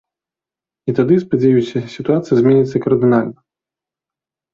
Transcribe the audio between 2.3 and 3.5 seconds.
зменіцца кардынальна.